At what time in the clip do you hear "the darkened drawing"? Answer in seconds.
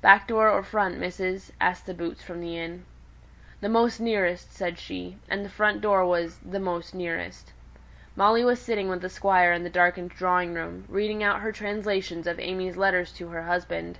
9.64-10.54